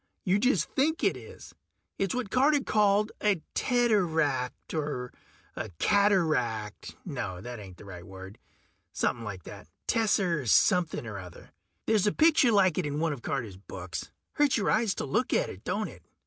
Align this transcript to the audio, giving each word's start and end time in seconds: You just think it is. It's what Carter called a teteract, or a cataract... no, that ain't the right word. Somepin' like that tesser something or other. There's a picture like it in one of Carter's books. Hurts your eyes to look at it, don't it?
You 0.23 0.39
just 0.39 0.71
think 0.71 1.03
it 1.03 1.15
is. 1.15 1.53
It's 1.99 2.15
what 2.15 2.31
Carter 2.31 2.63
called 2.63 3.11
a 3.21 3.43
teteract, 3.53 4.73
or 4.73 5.13
a 5.55 5.69
cataract... 5.77 6.95
no, 7.05 7.39
that 7.39 7.59
ain't 7.59 7.77
the 7.77 7.85
right 7.85 8.03
word. 8.03 8.39
Somepin' 8.93 9.23
like 9.23 9.43
that 9.43 9.67
tesser 9.87 10.47
something 10.49 11.05
or 11.05 11.19
other. 11.19 11.51
There's 11.85 12.07
a 12.07 12.11
picture 12.11 12.51
like 12.51 12.79
it 12.79 12.87
in 12.87 12.99
one 12.99 13.13
of 13.13 13.21
Carter's 13.21 13.57
books. 13.57 14.09
Hurts 14.31 14.57
your 14.57 14.71
eyes 14.71 14.95
to 14.95 15.05
look 15.05 15.33
at 15.35 15.51
it, 15.51 15.63
don't 15.63 15.87
it? 15.87 16.01